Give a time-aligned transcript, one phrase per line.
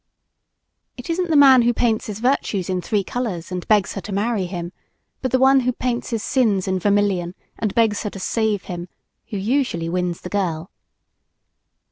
[0.97, 4.11] It isn't the man who paints his virtues in three colors and begs her to
[4.11, 4.71] marry him,
[5.21, 8.89] but the one who paints his sins in vermilion and begs her to "save" him
[9.29, 10.71] who usually wins the girl.